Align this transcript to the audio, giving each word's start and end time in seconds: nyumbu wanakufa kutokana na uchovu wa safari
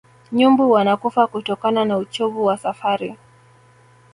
nyumbu 0.31 0.71
wanakufa 0.71 1.27
kutokana 1.27 1.85
na 1.85 1.97
uchovu 1.97 2.45
wa 2.45 2.57
safari 2.57 3.15